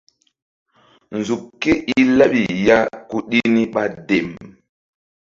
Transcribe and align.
Nzuk 1.17 1.43
ke 1.61 1.71
i 1.97 1.99
laɓi 2.17 2.41
ya 2.67 2.77
ku 3.09 3.17
ɗi 3.29 3.39
ni 3.53 3.63
ɓa 3.73 3.83
dem. 4.07 4.27